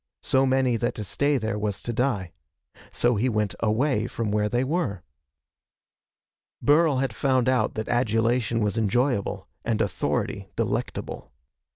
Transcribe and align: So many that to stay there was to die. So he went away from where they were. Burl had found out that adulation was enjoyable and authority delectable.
So 0.23 0.47
many 0.47 0.77
that 0.77 0.95
to 0.95 1.03
stay 1.03 1.37
there 1.37 1.59
was 1.59 1.83
to 1.83 1.93
die. 1.93 2.31
So 2.91 3.17
he 3.17 3.29
went 3.29 3.53
away 3.59 4.07
from 4.07 4.31
where 4.31 4.49
they 4.49 4.63
were. 4.63 5.03
Burl 6.59 6.97
had 6.97 7.13
found 7.13 7.47
out 7.47 7.75
that 7.75 7.87
adulation 7.87 8.61
was 8.61 8.79
enjoyable 8.79 9.47
and 9.63 9.79
authority 9.79 10.49
delectable. 10.55 11.31